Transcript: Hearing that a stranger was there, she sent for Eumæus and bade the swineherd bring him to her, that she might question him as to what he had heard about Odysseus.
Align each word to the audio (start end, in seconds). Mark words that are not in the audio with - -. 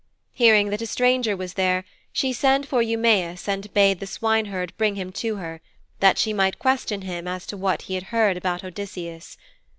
Hearing 0.33 0.71
that 0.71 0.81
a 0.81 0.87
stranger 0.87 1.37
was 1.37 1.53
there, 1.53 1.83
she 2.11 2.33
sent 2.33 2.65
for 2.65 2.81
Eumæus 2.81 3.47
and 3.47 3.71
bade 3.71 3.99
the 3.99 4.07
swineherd 4.07 4.73
bring 4.75 4.95
him 4.95 5.11
to 5.11 5.35
her, 5.35 5.61
that 5.99 6.17
she 6.17 6.33
might 6.33 6.57
question 6.57 7.01
him 7.03 7.27
as 7.27 7.45
to 7.45 7.55
what 7.55 7.83
he 7.83 7.93
had 7.93 8.05
heard 8.05 8.35
about 8.35 8.63
Odysseus. 8.63 9.37